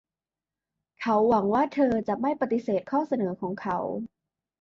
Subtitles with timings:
[0.99, 3.77] เขาหวังว่าเธอจะไม่ปฏิเสธข้อเสนอของเขา